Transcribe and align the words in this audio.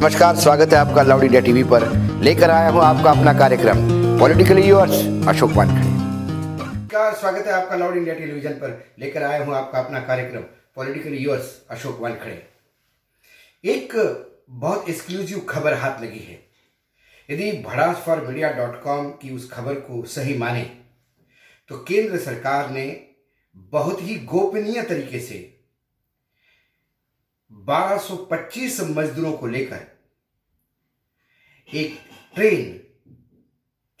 नमस्कार, 0.00 0.36
स्वागत 0.36 0.72
है 0.72 0.78
आपका 0.78 1.02
लाउड 1.02 1.22
इंडिया 1.24 1.40
टीवी 1.40 1.62
पर। 1.62 1.84
लेकर 2.24 2.50
आया 2.50 2.68
हूँ 2.68 2.80
आपका 2.82 3.10
अपना 3.10 3.32
कार्यक्रम, 3.38 3.80
पॉलिटिकली 4.18 4.62
यूर्स 4.62 4.92
अशोक 5.28 5.50
वानखड़े। 5.50 5.88
नमस्कार, 5.88 7.14
स्वागत 7.14 7.46
है 7.46 7.52
आपका 7.52 7.76
लाउड 7.76 7.96
इंडिया 7.96 8.14
टेलीविज़न 8.14 8.52
पर। 8.52 8.94
लेकर 8.98 9.22
आया 9.22 9.44
हूँ 9.44 9.54
आपका 9.54 9.78
अपना 9.78 10.00
कार्यक्रम, 10.00 10.40
पॉलिटिकली 10.76 11.18
यूर्स 11.18 11.52
अशोक 11.70 12.00
वानखड़े। 12.00 12.42
एक 13.64 13.92
बहुत 14.50 14.88
एक्सक्लूसिव 14.88 15.44
खबर 15.48 15.74
हाथ 15.74 16.02
लगी 16.02 16.18
है। 16.20 16.40
यदि 17.28 17.52
भड़ास 17.68 18.02
फॉर 18.06 18.26
मीडिया 18.28 18.52
डॉट 18.52 18.82
कॉम 18.82 19.10
की 19.12 19.34
उस 19.36 19.50
खबर 19.52 19.74
को 19.82 20.04
सही 20.08 20.38
माने 20.38 20.62
तो 21.70 21.84
केंद्र 21.88 22.18
सरकार 22.20 22.70
ने 22.70 22.86
बहुत 23.72 24.02
ही 24.02 24.16
गोपनीय 24.26 24.82
तरीके 24.82 25.20
से 25.20 25.48
1225 27.50 28.80
मजदूरों 28.80 29.32
को 29.32 29.46
लेकर 29.46 29.86
एक 31.74 31.98
ट्रेन 32.34 32.86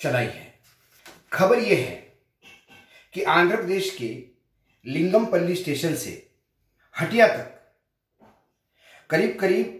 चलाई 0.00 0.26
है। 0.26 0.60
खबर 1.32 1.58
यह 1.58 1.78
है 1.78 1.96
कि 3.12 3.22
आंध्र 3.22 3.56
प्रदेश 3.56 3.96
के 3.96 4.30
लिंगमपल्ली 4.86 5.56
स्टेशन 5.56 5.94
से 5.94 6.30
हटिया 7.00 7.26
तक 7.28 7.56
करीब 9.10 9.38
करीब 9.40 9.76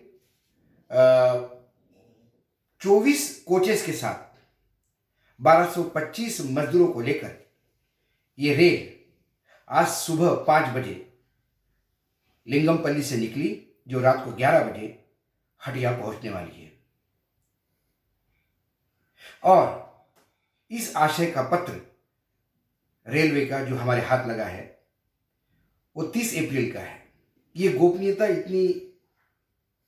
चौबीस 2.83 3.45
कोचेस 3.45 3.87
के 3.87 3.93
साथ 3.93 4.41
1225 5.41 6.41
मजदूरों 6.41 6.93
को 6.93 7.01
लेकर 7.01 7.51
ये 8.39 8.55
रेल 8.55 9.01
आज 9.69 9.89
सुबह 9.89 10.35
पाँच 10.35 10.75
बजे 10.75 11.10
लिंगमपल्ली 12.49 13.03
से 13.03 13.17
निकली, 13.17 13.67
जो 13.89 14.01
रात 14.01 14.25
को 14.25 14.33
ग्यारह 14.33 14.65
बजे 14.65 15.05
हटिया 15.67 15.97
पहुँचने 15.97 16.31
वाली 16.31 16.63
है। 16.63 16.73
और 19.45 19.91
इस 20.71 20.97
आशय 20.97 21.27
का 21.27 21.43
पत्र 21.43 21.81
रेलवे 23.07 23.47
का 23.47 23.65
जो 23.65 23.77
हमारे 23.77 24.03
हाथ 24.03 24.27
लगा 24.27 24.45
है, 24.45 24.81
वो 25.97 26.03
तीस 26.03 26.35
अप्रैल 26.39 26.73
का 26.73 26.81
है। 26.81 27.13
ये 27.57 27.73
गोपनीयता 27.73 28.27
इतनी 28.27 28.67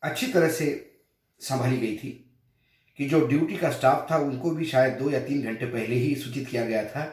अच्छी 0.03 0.27
तरह 0.27 0.51
से 0.51 0.95
संभाली 1.41 1.79
गई 1.79 1.97
थी 1.97 2.11
कि 2.99 3.09
जो 3.09 3.27
ड्यूटी 3.27 3.57
का 3.57 3.71
स्टाफ 3.71 4.11
था, 4.11 4.17
उनको 4.17 4.51
भी 4.51 4.67
शायद 4.67 4.95
दो 4.95 5.11
या 5.11 5.21
तीन 5.21 5.43
घंटे 5.43 5.67
पहले 5.67 5.95
ही 5.95 6.15
सूचित 6.15 6.49
किया 6.49 6.65
गया 6.67 6.85
था 6.85 7.05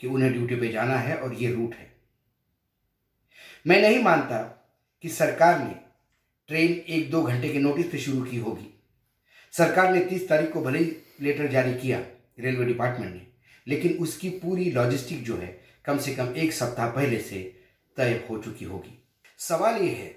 कि 0.00 0.06
उन्हें 0.06 0.32
ड्यूटी 0.32 0.56
पे 0.56 0.68
जाना 0.68 0.96
है 0.96 1.16
और 1.16 1.34
ये 1.34 1.52
रूट 1.52 1.74
है। 1.74 2.00
मैं 3.66 3.82
नहीं 3.82 4.02
मानता 4.02 4.61
कि 5.02 5.08
सरकार 5.08 5.58
ने 5.58 5.74
ट्रेन 6.48 6.72
एक 6.72 7.10
दो 7.10 7.22
घंटे 7.22 7.48
के 7.48 7.58
नोटिस 7.58 7.86
पे 7.86 7.98
शुरू 7.98 8.22
की 8.24 8.36
होगी। 8.36 8.68
सरकार 9.52 9.92
ने 9.92 10.04
तीस 10.04 10.28
तारीख 10.28 10.52
को 10.52 10.60
भले 10.60 10.78
ही 10.78 10.96
लेटर 11.20 11.46
जारी 11.46 11.74
किया 11.74 11.98
रेलवे 12.38 12.64
डिपार्टमेंट 12.64 13.14
ने, 13.14 13.26
लेकिन 13.66 13.98
उसकी 13.98 14.30
पूरी 14.30 14.70
लॉजिस्टिक 14.70 15.24
जो 15.24 15.36
है 15.36 15.60
कम 15.84 15.98
से 15.98 16.14
कम 16.14 16.34
एक 16.36 16.52
सप्ताह 16.52 16.90
पहले 16.90 17.20
से 17.20 17.42
तय 17.96 18.24
हो 18.30 18.38
चुकी 18.38 18.64
होगी। 18.64 18.98
सवाल 19.38 19.76
यह 19.76 19.92
है 19.92 20.08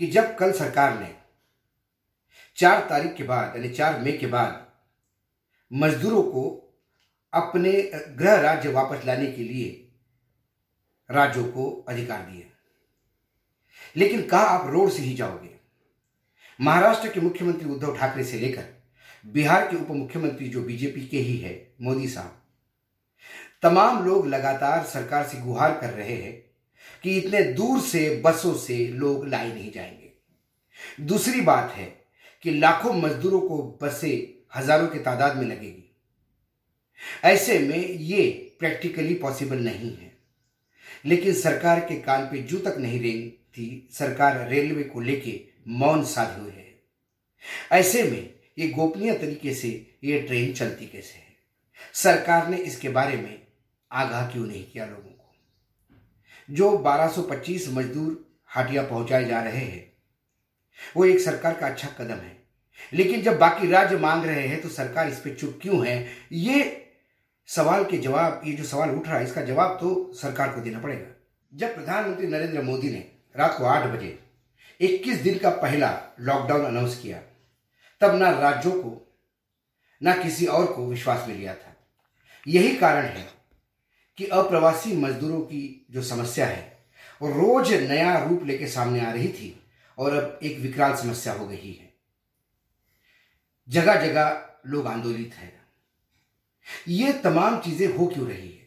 कि 0.00 0.06
जब 0.06 0.36
कल 0.36 0.52
सरकार 0.52 0.98
ने 1.00 1.14
चार 2.56 2.86
तारीख 2.88 3.14
के 3.14 3.24
बाद, 3.24 3.56
यानी 3.56 3.68
चार 3.68 4.00
मई 4.00 4.12
के 4.12 4.26
बाद 4.26 4.66
मजदूरों 5.72 6.22
को 6.22 6.42
अपने 7.32 7.72
गृह 8.08 8.40
राज्य 8.40 8.68
वापस 8.68 9.04
लाने 9.06 9.26
के 9.26 9.42
लिए 9.42 9.70
राज्यों 11.10 11.44
को 11.44 11.70
अधिकार 11.88 12.22
दिए 12.22 12.50
लेकिन 13.96 14.22
कहा 14.22 14.40
आप 14.40 14.70
रोड 14.70 14.90
से 14.90 15.02
ही 15.02 15.14
जाओगे? 15.14 15.50
महाराष्ट्र 16.60 17.08
के 17.08 17.20
मुख्यमंत्री 17.20 17.68
उद्धव 17.68 17.96
ठाकरे 17.96 18.24
से 18.24 18.38
लेकर 18.38 18.76
बिहार 19.26 19.68
के 19.68 19.76
उप 19.76 19.90
मुख्यमंत्री 19.90 20.48
जो 20.48 20.62
बीजेपी 20.62 21.06
के 21.06 21.18
ही 21.18 21.36
है, 21.36 21.74
मोदी 21.82 22.08
साहब। 22.08 22.42
तमाम 23.62 24.04
लोग 24.04 24.26
लगातार 24.26 24.84
सरकार 24.84 25.26
से 25.26 25.38
गुहार 25.38 25.78
कर 25.80 25.90
रहे 25.90 26.16
हैं 26.16 26.46
कि 27.02 27.18
इतने 27.18 27.42
दूर 27.42 27.80
से, 27.80 28.22
बसों 28.24 28.54
से 28.54 28.88
लोग 28.88 29.28
लाई 29.28 29.52
नहीं 29.52 29.72
जाएँगे। 29.72 30.12
दूसरी 31.00 31.40
बात 31.40 31.72
है 31.72 32.06
कि 32.42 32.50
लाखों 32.50 32.94
मजदूरों 32.94 33.40
को 33.40 33.78
बसें 33.82 34.44
हज़ारों 34.56 34.88
की 34.88 34.98
तादाद 34.98 35.36
में 35.36 35.46
लगेगी। 35.46 35.96
ऐसे 37.24 37.58
में 37.58 37.88
ये 37.88 38.52
प्रैक्टिकली 38.58 39.14
पॉसिबल 39.14 39.58
नहीं 39.58 39.96
है। 39.96 40.16
लेकिन 41.04 41.34
सरकार 41.34 41.80
के 41.80 41.96
कान 42.00 42.26
पे 42.26 42.42
जू 42.42 42.58
तक 42.58 42.76
नहीं 42.78 43.00
रेंग 43.00 43.30
थी 43.56 43.88
सरकार 43.92 44.48
रेलवे 44.48 44.82
को 44.82 45.00
लेके 45.00 45.40
मौन 45.68 46.04
साधे 46.04 46.50
है। 46.50 46.82
ऐसे 47.72 48.02
में 48.02 48.34
ये 48.58 48.68
गोपनीय 48.68 49.14
तरीके 49.14 49.54
से 49.54 49.98
ये 50.04 50.20
ट्रेन 50.20 50.52
चलती 50.52 50.86
कैसे 50.86 51.18
है? 51.18 51.26
सरकार 51.94 52.48
ने 52.48 52.56
इसके 52.56 52.88
बारे 52.88 53.16
में 53.16 53.46
आगाह 53.92 54.30
क्यों 54.30 54.46
नहीं 54.46 54.64
किया 54.70 54.86
लोगों 54.86 55.02
को? 55.02 55.34
जो 56.50 56.78
1225 56.78 57.68
मजदूर 57.68 58.38
हाटिया 58.46 58.82
पहुँचाए 58.82 59.24
जा 59.24 59.42
रहे 59.42 59.64
हैं, 59.64 59.92
वो 60.96 61.04
एक 61.04 61.20
सरकार 61.20 61.54
का 61.54 61.66
अच्छा 61.66 61.88
कदम 61.88 62.14
है। 62.14 62.42
लेकिन 62.92 63.22
जब 63.22 63.38
बाकी 63.38 63.68
राज्य 63.68 63.96
मांग 63.96 64.24
रहे 64.24 64.48
हैं 64.48 64.60
तो 64.60 64.68
सरकार 64.68 65.08
इस 65.08 65.18
पर 65.18 65.34
चुप 65.34 65.58
क्यों 65.62 65.86
है? 65.86 66.08
ये 66.32 66.86
सवाल 67.46 67.84
के 67.84 67.98
जवाब, 67.98 68.42
ये 68.44 68.52
जो 68.52 68.64
सवाल 68.64 68.90
उठ 68.90 69.06
रहा 69.06 69.18
है, 69.18 69.24
इसका 69.24 69.42
जवाब 69.42 69.78
तो 69.80 70.12
सरकार 70.12 70.54
को 70.54 70.60
देना 70.60 70.78
पड़ेगा। 70.78 71.26
जब 71.54 71.74
प्रधानमंत्री 71.74 72.26
नरेंद्र 72.26 72.62
मोदी 72.62 72.90
ने 72.90 73.15
रात 73.38 73.58
को 73.58 73.64
आठ 73.64 73.86
बजे 73.86 74.18
21 74.80 75.18
दिन 75.18 75.38
का 75.38 75.50
पहला 75.50 76.02
लॉकडाउन 76.20 76.64
अनाउंस 76.64 76.98
किया। 76.98 77.22
तब 78.00 78.14
ना 78.14 78.30
राज्यों 78.30 78.72
को, 78.72 79.16
ना 80.02 80.16
किसी 80.16 80.46
और 80.46 80.72
को 80.72 80.86
विश्वास 80.86 81.28
में 81.28 81.34
लिया 81.36 81.54
था। 81.54 81.76
यही 82.48 82.76
कारण 82.76 83.04
है 83.04 83.28
कि 84.16 84.26
अप्रवासी 84.26 84.96
मजदूरों 84.96 85.40
की 85.40 85.86
जो 85.90 86.02
समस्या 86.02 86.46
है, 86.46 86.78
वो 87.22 87.28
रोज 87.28 87.72
नया 87.72 88.24
रूप 88.24 88.44
लेके 88.44 88.66
सामने 88.66 89.06
आ 89.06 89.12
रही 89.12 89.28
थी 89.28 89.62
और 89.98 90.12
अब 90.12 90.40
एक 90.42 90.58
विकराल 90.58 90.96
समस्या 90.96 91.32
हो 91.32 91.46
गई 91.46 91.72
है। 91.72 91.94
जगह 93.68 94.06
जगह 94.06 94.48
लोग 94.66 94.86
आंदोलित 94.86 95.34
हैं। 95.34 95.66
ये 96.88 97.12
तमाम 97.12 97.60
चीज़ें 97.60 97.96
हो 97.96 98.06
क्यों 98.06 98.28
रही 98.28 98.48
है? 98.48 98.66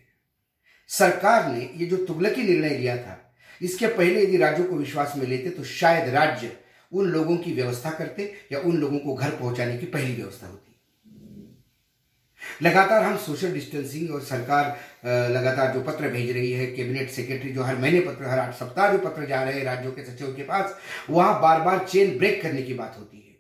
सरकार 0.88 1.52
ने 1.52 1.74
ये 1.76 1.86
जो 1.86 2.06
तुगलकी 2.06 2.44
निर्णय 2.44 2.70
लिया 2.70 2.98
था 2.98 3.29
इसके 3.62 3.88
पहले 3.88 4.24
यदि 4.24 4.38
राज्यों 4.38 4.66
को 4.68 4.76
विश्वास 4.76 5.14
में 5.18 5.26
लेते 5.28 5.50
तो 5.50 5.64
शायद 5.64 6.10
राज्य 6.10 6.52
उन 6.92 7.06
लोगों 7.06 7.38
की 7.38 7.54
व्यवस्था 7.54 7.90
करते 7.90 8.34
या 8.52 8.60
उन 8.60 8.78
लोगों 8.78 9.00
को 9.00 9.14
घर 9.14 9.30
पहुँचाने 9.30 9.78
की 9.78 9.86
पहली 9.86 10.16
व्यवस्था 10.16 10.48
होती। 10.48 10.66
लगातार 12.62 13.04
हम 13.04 13.18
सोशल 13.18 13.54
डिस्टेंसिंग 13.54 14.12
और 14.12 14.22
सरकार 14.22 14.66
लगातार 15.32 15.74
जो 15.74 15.82
पत्र 15.82 16.10
भेज 16.10 16.32
रही 16.32 16.52
है 16.52 16.66
कैबिनेट 16.68 17.10
सेक्रेटरी 17.10 17.52
जो 17.52 17.64
हर 17.64 17.76
महीने 17.76 18.00
पत्र, 18.00 18.26
हर 18.26 18.40
आठ 18.40 18.56
सप्ताह 18.56 18.92
जो 18.92 18.98
पत्र 19.00 19.26
जा 19.26 19.44
रहे 19.44 19.54
हैं 19.54 19.64
राज्यों 19.66 19.92
के 19.92 20.04
सचिवों 20.04 20.34
के 20.34 20.44
पास, 20.44 20.78
वहाँ 21.10 21.42
बार 21.42 21.62
बार 21.62 21.86
चेन 21.86 22.18
ब्रेक 22.18 22.42
करने 22.42 22.62
की 22.62 22.74
बात 22.74 22.96
होती 23.00 23.18
है। 23.18 23.38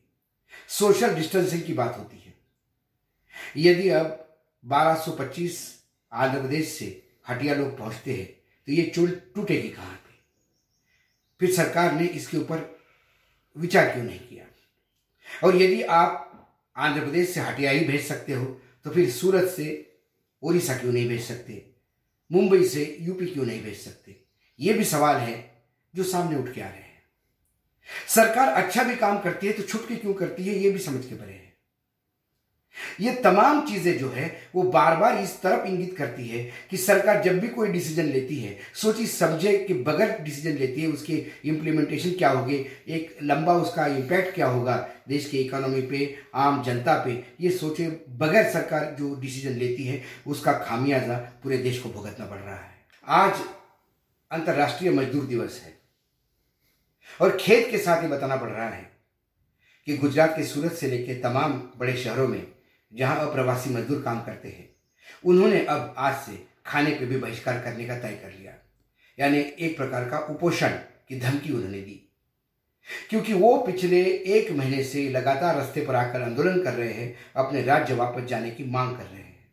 सोशल 0.69 1.15
डिस्टेंसिंग 1.15 1.63
की 1.63 1.73
बात 1.73 1.97
होती 1.97 2.23
है। 2.25 2.33
यदि 3.57 3.89
अब 3.89 4.25
1225 4.63 5.57
आंध्र 6.11 6.41
प्रदेश 6.41 6.67
से 6.69 6.85
हटिया 7.29 7.55
लोग 7.55 7.77
पहुँचते 7.77 8.13
हैं 8.13 8.25
तो 8.67 8.71
ये 8.71 8.91
चुल 8.95 9.19
टूटेगी 9.35 9.69
कहाँ? 9.69 9.99
फिर 11.41 11.53
सरकार 11.53 11.93
ने 11.93 12.05
इसके 12.05 12.37
ऊपर 12.37 12.67
विचार 13.55 13.89
क्यों 13.89 14.03
नहीं 14.03 14.19
किया? 14.19 14.45
और 15.43 15.55
यदि 15.55 15.81
आप 15.83 16.25
आंध्र 16.75 17.01
प्रदेश 17.01 17.29
से 17.29 17.39
हटिया 17.39 17.71
ही 17.71 17.85
भेज 17.85 18.07
सकते 18.07 18.33
हो 18.33 18.45
तो 18.85 18.89
फिर 18.89 19.09
सूरत 19.11 19.49
से 19.49 19.67
उड़ीसा 20.43 20.77
क्यों 20.77 20.91
नहीं 20.93 21.07
भेज 21.09 21.23
सकते? 21.23 21.65
मुंबई 22.31 22.67
से 22.67 22.97
यूपी 23.01 23.25
क्यों 23.25 23.45
नहीं 23.45 23.61
भेज 23.63 23.77
सकते? 23.77 24.15
ये 24.59 24.73
भी 24.73 24.83
सवाल 24.85 25.15
है 25.15 25.63
जो 25.93 26.03
सामने 26.03 26.37
उठ 26.37 26.53
के 26.53 26.61
आ 26.61 26.67
रहे 26.67 26.73
हैं। 26.73 26.87
सरकार 28.07 28.47
अच्छा 28.53 28.83
भी 28.83 28.95
काम 28.95 29.19
करती 29.19 29.47
है 29.47 29.53
तो 29.53 29.63
छुटकी 29.63 29.95
क्यों 29.95 30.13
करती 30.13 30.43
है, 30.43 30.55
ये 30.55 30.69
भी 30.69 30.79
समझ 30.79 31.05
के 31.05 31.15
परे 31.15 31.33
है। 31.33 31.48
ये 32.99 33.11
तमाम 33.13 33.65
चीज़ें 33.67 33.97
जो 33.97 34.09
है, 34.09 34.25
वो 34.55 34.63
बार 34.63 34.95
बार 34.97 35.17
इस 35.17 35.41
तरफ़ 35.41 35.67
इंगित 35.67 35.95
करती 35.97 36.27
है 36.27 36.43
कि 36.69 36.77
सरकार 36.77 37.21
जब 37.23 37.39
भी 37.39 37.47
कोई 37.47 37.67
डिसीज़न 37.67 38.05
लेती 38.05 38.35
है, 38.35 38.57
सोची 38.73 39.05
समझे 39.07 39.57
के 39.67 39.73
बगैर 39.73 40.17
डिसीज़न 40.21 40.57
लेती 40.57 40.81
है, 40.81 40.87
उसके 40.87 41.13
इम्प्लीमेंटेशन 41.45 42.11
क्या 42.11 42.29
होगी, 42.29 42.55
एक 42.87 43.17
लंबा 43.23 43.53
उसका 43.53 43.87
इम्पैक्ट 43.87 44.33
क्या 44.35 44.47
होगा 44.47 44.75
देश 45.07 45.29
की 45.29 45.37
इकोनॉमी 45.37 45.81
पे, 45.81 46.15
आम 46.35 46.63
जनता 46.63 46.95
पे, 47.05 47.23
ये 47.41 47.49
सोचे 47.49 47.87
बगैर 48.09 48.49
सरकार 48.51 48.95
जो 48.99 49.15
डिसीज़न 49.15 49.57
लेती 49.57 49.83
है, 49.83 50.01
उसका 50.27 50.53
खामियाजा 50.59 51.17
पूरे 51.43 51.57
देश 51.57 51.79
को 51.79 51.89
भुगतना 51.89 52.25
पड़ 52.25 52.39
रहा 52.39 52.55
है। 52.55 52.77
आज 53.05 53.41
अंतर्राष्ट्रीय 54.31 54.91
मजदूर 54.91 55.25
दिवस 55.25 55.61
है 55.65 55.77
और 57.19 57.37
खेत 57.37 57.67
के 57.71 57.77
साथ 57.77 58.01
ही 58.01 58.07
बताना 58.07 58.35
पड़ 58.35 58.49
रहा 58.49 58.69
है 58.69 58.89
कि 59.87 59.97
गुजरात 59.97 60.35
के 60.35 60.43
सूरत 60.43 60.73
से 60.73 60.87
लेकर 60.87 61.21
तमाम 61.21 61.53
बड़े 61.77 61.95
शहरों 61.97 62.27
में 62.27 62.41
जहाँ 62.93 63.27
अप्रवासी 63.27 63.69
मजदूर 63.69 64.01
काम 64.01 64.21
करते 64.21 64.47
हैं। 64.47 64.69
उन्होंने 65.25 65.65
अब 65.65 65.93
आज 65.97 66.15
से 66.15 66.45
खाने 66.65 66.91
पर 66.91 67.05
भी 67.05 67.17
बहिष्कार 67.17 67.61
करने 67.61 67.85
का 67.85 67.99
तय 67.99 68.09
कर 68.09 68.39
लिया। 68.39 68.53
यानी 69.19 69.37
एक 69.37 69.77
प्रकार 69.77 70.09
का 70.09 70.17
उपोषण 70.17 70.69
की 71.09 71.19
धमकी 71.19 71.53
उन्होंने 71.53 71.81
दी। 71.81 72.05
क्योंकि 73.09 73.33
वो 73.33 73.57
पिछले 73.57 74.01
एक 74.05 74.51
महीने 74.51 74.83
से 74.83 75.09
लगातार 75.09 75.55
रास्ते 75.55 75.85
पर 75.85 75.95
आकर 75.95 76.21
आंदोलन 76.21 76.61
कर 76.63 76.73
रहे 76.73 76.93
हैं, 76.93 77.15
अपने 77.35 77.63
राज्य 77.63 77.93
वापस 77.93 78.21
जाने 78.21 78.51
की 78.51 78.63
मांग 78.63 78.97
कर 78.97 79.03
रहे 79.03 79.21
हैं। 79.21 79.51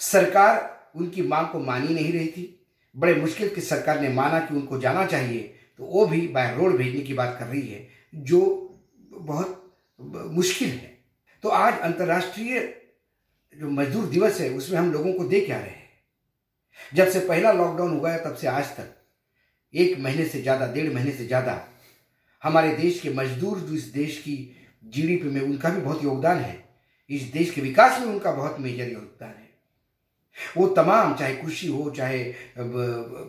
सरकार 0.00 0.90
उनकी 0.96 1.22
मांग 1.22 1.46
को 1.48 1.58
मानी 1.58 1.88
नहीं 1.88 2.12
रही 2.12 2.26
थी। 2.26 2.66
बड़े 2.96 3.14
मुश्किल 3.14 3.54
की 3.54 3.60
सरकार 3.60 4.00
ने 4.00 4.08
माना 4.08 4.40
कि 4.40 4.54
उनको 4.54 4.78
जाना 4.80 5.06
चाहिए 5.06 5.54
तो 5.78 5.84
वो 5.84 6.06
भी 6.06 6.28
बाय 6.28 6.54
रोड 6.56 6.76
भेजने 6.76 7.00
की 7.00 7.14
बात 7.14 7.36
कर 7.40 7.46
रही 7.46 7.68
है, 7.68 7.88
जो 8.14 8.74
बहुत 9.10 9.76
मुश्किल 10.00 10.68
है। 10.68 10.95
तो 11.46 11.50
आज 11.50 11.78
अंतर्राष्ट्रीय 11.78 12.60
जो 13.56 13.68
मजदूर 13.70 14.04
दिवस 14.04 14.40
है, 14.40 14.48
उसमें 14.50 14.78
हम 14.78 14.92
लोगों 14.92 15.12
को 15.12 15.24
दे 15.24 15.40
क्या 15.40 15.56
रहे 15.56 15.68
हैं। 15.68 16.94
जब 16.94 17.08
से 17.08 17.18
पहला 17.18 17.50
लॉकडाउन 17.52 17.90
हुआ 17.98 18.10
है, 18.10 18.22
तब 18.24 18.34
से 18.36 18.46
आज 18.46 18.70
तक 18.76 18.88
एक 19.74 19.98
महीने 19.98 20.24
से 20.24 20.40
ज़्यादा, 20.42 20.66
डेढ़ 20.72 20.92
महीने 20.94 21.12
से 21.12 21.26
ज़्यादा 21.26 21.68
हमारे 22.42 22.72
देश 22.76 23.00
के 23.00 23.10
मजदूर, 23.10 23.58
जो 23.58 23.74
इस 23.74 23.84
देश 23.84 24.18
की 24.18 24.34
जीडीपी 24.84 25.28
में 25.28 25.40
उनका 25.40 25.70
भी 25.70 25.80
बहुत 25.80 26.02
योगदान 26.04 26.38
है, 26.38 26.64
इस 27.10 27.22
देश 27.32 27.50
के 27.50 27.60
विकास 27.60 28.00
में 28.00 28.06
उनका 28.06 28.32
बहुत 28.32 28.58
मेजर 28.60 28.88
योगदान 28.88 29.28
है। 29.28 29.50
वो 30.56 30.66
तमाम, 30.68 31.14
चाहे 31.14 31.34
कृषि 31.34 31.66
हो, 31.66 31.90
चाहे 31.90 32.24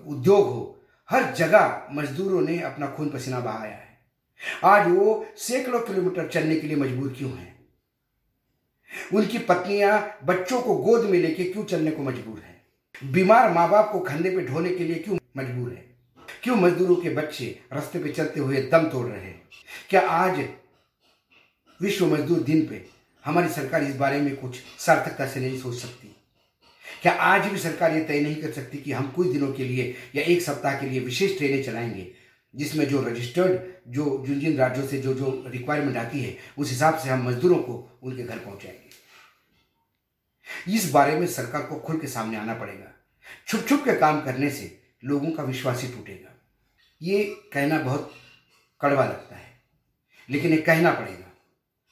उद्योग 0.07 0.47
हो, 0.47 0.79
हर 1.09 1.33
जगह 1.33 1.87
मजदूरों 1.91 2.41
ने 2.41 2.59
अपना 2.61 2.87
खून 2.87 3.09
पसीना 3.09 3.39
बहाया 3.39 3.75
है। 3.75 3.99
आज 4.65 4.87
वो 4.87 5.25
सैकड़ों 5.37 5.79
किलोमीटर 5.81 6.27
चलने 6.29 6.55
के 6.55 6.67
लिए 6.67 6.77
मजबूर 6.77 7.13
क्यों 7.17 7.31
हैं? 7.31 7.55
उनकी 9.13 9.37
पत्नियाँ 9.37 10.19
बच्चों 10.25 10.61
को 10.61 10.75
गोद 10.75 11.05
में 11.05 11.19
लेके 11.19 11.43
क्यों 11.43 11.63
चलने 11.63 11.91
को 11.91 12.03
मजबूर 12.03 12.39
है? 12.39 12.61
बीमार 13.11 13.51
माँ 13.51 13.69
बाप 13.69 13.91
को 13.91 13.99
कंधे 13.99 14.29
पे 14.29 14.45
ढोने 14.45 14.69
के 14.69 14.83
लिए 14.83 14.95
क्यों 14.95 15.17
मजबूर 15.37 15.69
है? 15.69 15.85
क्यों 16.43 16.55
मजदूरों 16.55 16.95
के 16.95 17.09
बच्चे 17.09 17.59
रास्ते 17.73 17.99
पे 17.99 18.09
चलते 18.09 18.39
हुए 18.39 18.61
दम 18.61 18.89
तोड़ 18.89 19.07
रहे 19.07 19.21
हैं? 19.21 19.41
क्या 19.89 20.01
आज 20.01 20.49
विश्व 21.81 22.05
मजदूर 22.05 22.39
दिन 22.39 22.65
पे 22.65 22.85
हमारी 23.25 23.49
सरकार 23.49 23.83
इस 23.83 23.95
बारे 23.95 24.21
में 24.21 24.35
कुछ 24.35 24.55
सार्थकता 24.79 25.27
से 25.27 25.39
नहीं 25.39 25.59
सोच 25.59 25.75
सकती? 25.75 26.15
क्या 27.01 27.13
आज 27.13 27.45
भी 27.45 27.57
सरकार 27.57 27.93
ये 27.93 28.03
तय 28.03 28.19
नहीं 28.19 28.35
कर 28.35 28.51
सकती 28.51 28.77
कि 28.77 28.91
हम 28.91 29.07
कुछ 29.07 29.27
दिनों 29.27 29.53
के 29.53 29.63
लिए 29.63 29.95
या 30.15 30.23
एक 30.23 30.41
सप्ताह 30.41 30.79
के 30.79 30.85
लिए 30.89 30.99
विशेष 30.99 31.37
ट्रेनें 31.37 31.63
चलाएँगे? 31.63 32.11
जिसमें 32.57 32.87
जो 32.87 33.01
रजिस्टर्ड 33.01 33.59
जो 33.93 34.23
जिन 34.27 34.39
जिन 34.39 34.57
राज्यों 34.57 34.87
से 34.87 34.97
जो 34.97 35.13
जो 35.13 35.43
रिक्वायरमेंट 35.47 35.97
आती 35.97 36.21
है, 36.21 36.37
उस 36.57 36.69
हिसाब 36.69 36.97
से 36.99 37.09
हम 37.09 37.27
मजदूरों 37.27 37.57
को 37.57 37.99
उनके 38.03 38.23
घर 38.23 38.39
पहुंचाएँगे। 38.39 38.85
इस 40.75 40.91
बारे 40.91 41.19
में 41.19 41.27
सरकार 41.27 41.61
को 41.61 41.75
खुल 41.79 41.99
के 41.99 42.07
सामने 42.07 42.37
आना 42.37 42.53
पड़ेगा। 42.53 42.91
छुप 43.47 43.65
छुप 43.67 43.83
के 43.85 43.93
काम 43.95 44.21
करने 44.21 44.49
से 44.49 44.79
लोगों 45.03 45.31
का 45.31 45.43
विश्वास 45.43 45.81
ही 45.81 45.87
टूटेगा। 45.87 46.33
ये 47.01 47.23
कहना 47.53 47.79
बहुत 47.79 48.11
कड़वा 48.81 49.05
लगता 49.05 49.35
है, 49.35 49.61
लेकिन 50.29 50.51
ये 50.51 50.57
कहना 50.57 50.91
पड़ेगा 50.91 51.31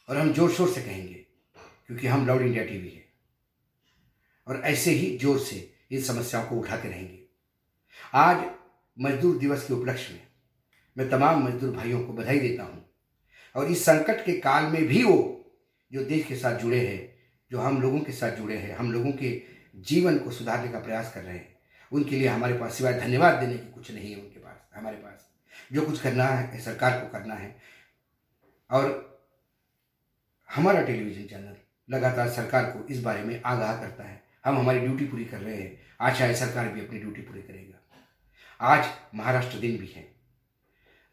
और 0.09 0.17
हम 0.17 0.33
ज़ोर 0.33 0.51
शोर 0.51 0.69
से 0.69 0.81
कहेंगे, 0.81 1.25
क्योंकि 1.87 2.07
हम 2.07 2.27
लाउड 2.27 2.41
इंडिया 2.41 2.63
टीवी 2.65 2.89
है। 2.89 3.03
और 4.47 4.61
ऐसे 4.65 4.91
ही 4.91 5.17
ज़ोर 5.17 5.39
से 5.39 5.73
इन 5.91 6.01
समस्याओं 6.01 6.45
को 6.45 6.55
उठाते 6.55 6.89
रहेंगे। 6.89 7.19
आज 8.13 8.45
मजदूर 8.97 9.37
दिवस 9.37 9.67
के 9.67 9.73
उपलक्ष्य 9.73 10.13
में 10.13 10.27
मैं 10.97 11.09
तमाम 11.09 11.47
मजदूर 11.47 11.75
भाइयों 11.75 12.03
को 12.03 12.13
बधाई 12.13 12.39
देता 12.39 12.63
हूँ। 12.63 12.89
और 13.55 13.65
इस 13.67 13.85
संकट 13.85 14.25
के 14.25 14.33
काल 14.33 14.63
में 14.63 14.87
भी 14.87 15.03
वो 15.03 15.45
जो 15.91 16.05
देश 16.05 16.25
के 16.25 16.35
साथ 16.35 16.59
जुड़े 16.59 16.87
हैं, 16.87 17.15
जो 17.51 17.59
हम 17.59 17.81
लोगों 17.81 17.99
के 17.99 18.11
साथ 18.11 18.31
जुड़े 18.31 18.57
हैं, 18.57 18.75
हम 18.75 18.91
लोगों 18.91 19.11
के 19.11 19.41
जीवन 19.75 20.19
को 20.19 20.31
सुधारने 20.31 20.71
का 20.71 20.79
प्रयास 20.79 21.13
कर 21.13 21.21
रहे 21.21 21.35
हैं, 21.35 21.59
उनके 21.91 22.15
लिए 22.15 22.27
हमारे 22.27 22.53
पास 22.53 22.73
सिवाय 22.73 22.93
धन्यवाद 22.93 23.35
देने 23.35 23.53
की 23.53 23.71
कुछ 23.71 23.91
नहीं 23.91 24.11
है 24.11 24.21
उनके 24.21 24.39
पास, 24.39 24.77
हमारे 24.77 24.97
पास 24.97 25.29
जो 25.73 25.81
कुछ 25.81 26.01
करना 26.01 26.23
है, 26.23 26.59
सरकार 26.59 26.99
को 26.99 27.09
करना 27.11 27.35
है। 27.35 27.55
और 28.71 29.15
हमारा 30.55 30.81
टेलीविज़न 30.81 31.23
चैनल 31.23 31.55
लगातार 31.95 32.29
सरकार 32.29 32.63
को 32.63 32.87
इस 32.87 33.01
बारे 33.01 33.23
में 33.23 33.41
आगाह 33.45 33.81
करता 33.81 34.03
है। 34.03 34.23
हम 34.45 34.57
हमारी 34.59 34.79
ड्यूटी 34.79 35.05
पूरी 35.05 35.25
कर 35.25 35.37
रहे 35.37 35.55
हैं। 35.55 35.81
आज 36.01 36.15
शायद 36.15 36.35
सरकार 36.35 36.69
भी 36.69 36.81
अपनी 36.81 36.99
ड्यूटी 36.99 37.21
पूरी 37.21 37.41
करेगा। 37.41 38.03
आज 38.61 38.85
महाराष्ट्र 39.15 39.57
दिन 39.57 39.77
भी 39.77 39.87
है। 39.87 40.14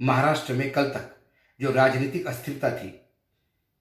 महाराष्ट्र 0.02 0.54
में 0.54 0.70
कल 0.72 0.88
तक 0.90 1.14
जो 1.60 1.70
राजनीतिक 1.72 2.26
अस्थिरता 2.26 2.70
थी, 2.70 2.88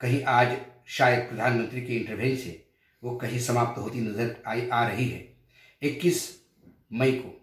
कहीं 0.02 0.24
आज 0.24 0.58
शायद 0.88 1.20
प्रधानमंत्री 1.20 1.82
के 1.82 1.96
इंटरवेंशन 1.96 2.36
से 2.36 2.66
वो 3.04 3.16
कहीं 3.16 3.40
समाप्त 3.40 3.80
होती 3.80 4.02
नज़र 4.02 4.36
आई 4.48 4.68
आ 4.70 4.88
रही 4.88 5.08
है। 5.10 5.22
21 5.82 6.30
मई 6.94 7.12
को 7.12 7.34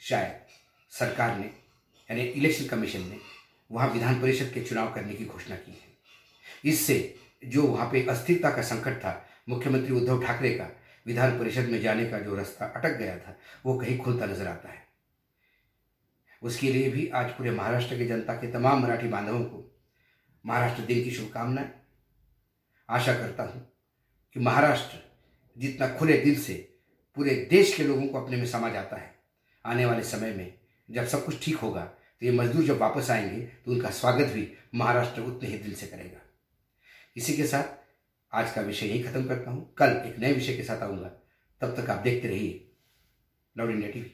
शायद 0.00 0.40
सरकार 0.92 1.36
ने, 1.38 1.44
यानी 2.10 2.22
इलेक्शन 2.22 2.66
कमीशन 2.66 3.00
ने 3.00 3.18
वहाँ 3.70 3.88
विधान 3.90 4.20
परिषद 4.20 4.50
के 4.54 4.60
चुनाव 4.60 4.92
करने 4.94 5.14
की 5.14 5.24
घोषणा 5.24 5.56
की 5.56 5.72
है। 5.72 6.70
इससे 6.70 6.98
जो 7.44 7.62
वहाँ 7.62 7.90
पे 7.92 8.06
अस्थिरता 8.06 8.50
का 8.50 8.62
संकट 8.62 8.98
था, 8.98 9.24
मुख्यमंत्री 9.48 9.94
उद्धव 9.94 10.24
ठाकरे 10.24 10.54
का 10.54 10.70
विधान 11.06 11.38
परिषद 11.38 11.68
में 11.68 11.80
जाने 11.80 12.06
का 12.06 12.18
जो 12.18 12.34
रास्ता 12.34 12.66
अटक 12.66 12.98
गया 12.98 13.18
था, 13.18 13.36
वो 13.66 13.78
कहीं 13.78 13.98
खुलता 13.98 14.26
नज़र 14.26 14.46
आता 14.46 14.68
है। 14.68 14.85
उसके 16.42 16.72
लिए 16.72 16.90
भी 16.90 17.06
आज 17.08 17.30
पूरे 17.30 17.50
महाराष्ट्र 17.50 17.96
की 17.98 18.06
जनता 18.06 18.34
के 18.34 18.50
तमाम 18.52 18.82
मराठी 18.82 19.08
बांधवों 19.08 19.40
को 19.40 19.62
महाराष्ट्र 20.44 20.82
दिन 20.82 21.02
की 21.04 21.10
शुभकामनाएँ। 21.10 21.70
आशा 22.88 23.14
करता 23.14 23.42
हूँ 23.42 23.60
कि 24.36 24.40
महाराष्ट्र 24.40 24.98
जितना 25.56 25.88
खुले 25.88 26.16
दिल 26.16 26.38
से 26.40 26.54
पूरे 27.16 27.34
देश 27.50 27.74
के 27.76 27.84
लोगों 27.84 28.06
को 28.06 28.20
अपने 28.20 28.36
में 28.36 28.46
समा 28.46 28.68
जाता 28.68 28.96
है। 28.96 29.14
आने 29.64 29.86
वाले 29.86 30.02
समय 30.04 30.32
में 30.32 30.52
जब 30.88 31.06
सब 31.06 31.24
कुछ 31.26 31.44
ठीक 31.44 31.56
होगा 31.56 31.84
तो 31.84 32.26
ये 32.26 32.32
मजदूर 32.32 32.64
जब 32.64 32.78
वापस 32.78 33.10
आएँगे 33.10 33.40
तो 33.64 33.72
उनका 33.72 33.90
स्वागत 33.90 34.26
भी 34.26 34.48
महाराष्ट्र 34.74 35.22
उतने 35.22 35.48
ही 35.48 35.58
दिल 35.58 35.74
से 35.74 35.86
करेगा। 35.86 36.20
इसी 37.16 37.36
के 37.36 37.46
साथ 37.46 37.74
आज 38.32 38.52
का 38.52 38.60
विषय 38.62 38.86
यही 38.86 39.02
खत्म 39.02 39.24
करता 39.24 39.50
हूँ। 39.50 39.74
कल 39.78 40.02
एक 40.06 40.18
नए 40.18 40.32
विषय 40.32 40.56
के 40.56 40.62
साथ 40.62 40.82
आऊँगा। 40.82 41.08
तब 41.60 41.76
तक 41.76 41.90
आप 41.90 41.98
देखते 41.98 42.28
रहिए 42.28 42.66
लाउड 43.56 43.70
इंडिया 43.70 43.90
टीवी 43.90 44.12